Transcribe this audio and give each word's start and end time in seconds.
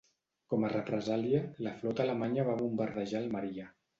Com 0.53 0.63
a 0.67 0.71
represàlia, 0.71 1.41
la 1.67 1.75
flota 1.83 2.05
alemanya 2.05 2.47
va 2.49 2.57
bombardejar 2.65 3.21
Almeria. 3.23 3.71